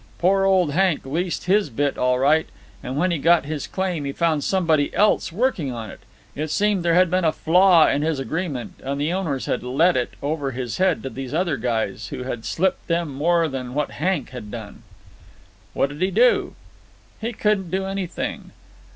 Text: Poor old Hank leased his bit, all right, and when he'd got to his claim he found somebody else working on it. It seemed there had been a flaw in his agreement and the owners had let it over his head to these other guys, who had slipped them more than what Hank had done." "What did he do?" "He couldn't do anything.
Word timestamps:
Poor 0.17 0.45
old 0.45 0.71
Hank 0.71 1.05
leased 1.05 1.43
his 1.45 1.69
bit, 1.69 1.95
all 1.95 2.17
right, 2.17 2.49
and 2.81 2.97
when 2.97 3.11
he'd 3.11 3.21
got 3.21 3.43
to 3.43 3.47
his 3.49 3.67
claim 3.67 4.03
he 4.03 4.11
found 4.11 4.43
somebody 4.43 4.91
else 4.95 5.31
working 5.31 5.71
on 5.71 5.91
it. 5.91 5.99
It 6.35 6.49
seemed 6.49 6.81
there 6.81 6.95
had 6.95 7.11
been 7.11 7.23
a 7.23 7.31
flaw 7.31 7.87
in 7.87 8.01
his 8.01 8.17
agreement 8.17 8.79
and 8.83 8.99
the 8.99 9.13
owners 9.13 9.45
had 9.45 9.61
let 9.61 9.95
it 9.95 10.15
over 10.23 10.49
his 10.53 10.77
head 10.79 11.03
to 11.03 11.11
these 11.11 11.35
other 11.35 11.55
guys, 11.55 12.07
who 12.07 12.23
had 12.23 12.45
slipped 12.45 12.87
them 12.87 13.13
more 13.13 13.47
than 13.47 13.75
what 13.75 13.91
Hank 13.91 14.31
had 14.31 14.49
done." 14.49 14.81
"What 15.73 15.89
did 15.89 16.01
he 16.01 16.09
do?" 16.09 16.55
"He 17.21 17.31
couldn't 17.31 17.69
do 17.69 17.85
anything. 17.85 18.53